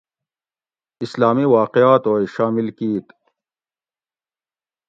اسلامی 1.05 1.45
واقعات 1.55 2.03
اوئے 2.09 2.25
شامل 2.35 2.67
کِیت 2.77 3.07